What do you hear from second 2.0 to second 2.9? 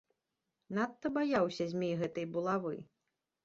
гэтай булавы.